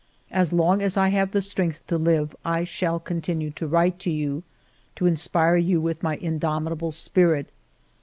[0.31, 3.99] As long as I have the strength to live, I shall con tinue to write
[3.99, 4.41] to you,
[4.95, 7.49] to inspire you with my indomitable spirit.